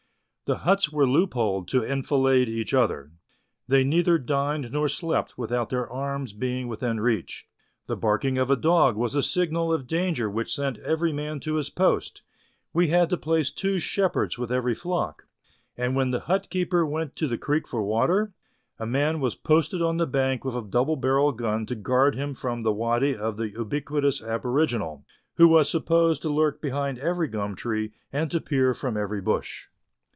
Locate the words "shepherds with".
13.79-14.51